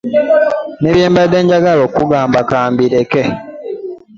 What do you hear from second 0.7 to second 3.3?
Ne bye mbadde njagala okubagamba ka mbireke.